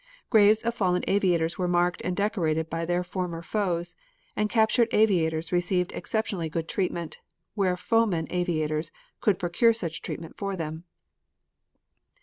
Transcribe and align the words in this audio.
Graves 0.31 0.63
of 0.63 0.73
fallen 0.73 1.03
aviators 1.07 1.59
were 1.59 1.67
marked 1.67 2.01
and 2.01 2.15
decorated 2.17 2.71
by 2.71 2.87
their 2.87 3.03
former 3.03 3.43
foes, 3.43 3.95
and 4.35 4.49
captured 4.49 4.87
aviators 4.95 5.51
received 5.51 5.91
exceptionally 5.91 6.49
good 6.49 6.67
treatment, 6.67 7.19
where 7.53 7.77
foemen 7.77 8.25
aviators 8.31 8.91
could 9.19 9.37
procure 9.37 9.73
such 9.73 10.01
treatment 10.01 10.35
for 10.35 10.55
them. 10.55 10.85